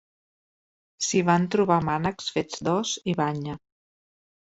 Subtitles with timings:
[1.07, 3.59] S'hi van trobar mànecs fets d'os i banya.